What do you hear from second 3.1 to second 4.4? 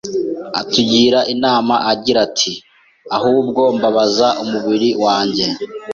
“Ahubwo mbabaza